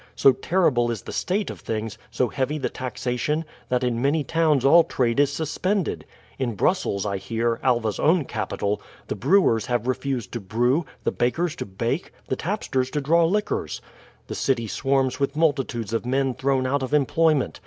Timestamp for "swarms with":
14.65-15.35